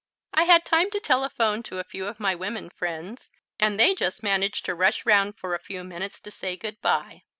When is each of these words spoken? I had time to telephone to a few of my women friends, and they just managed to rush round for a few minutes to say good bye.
I 0.33 0.45
had 0.45 0.65
time 0.65 0.89
to 0.89 0.99
telephone 0.99 1.61
to 1.61 1.77
a 1.77 1.83
few 1.83 2.07
of 2.07 2.19
my 2.19 2.33
women 2.33 2.71
friends, 2.71 3.29
and 3.59 3.79
they 3.79 3.93
just 3.93 4.23
managed 4.23 4.65
to 4.65 4.73
rush 4.73 5.05
round 5.05 5.37
for 5.37 5.53
a 5.53 5.59
few 5.59 5.83
minutes 5.83 6.19
to 6.21 6.31
say 6.31 6.57
good 6.57 6.81
bye. 6.81 7.21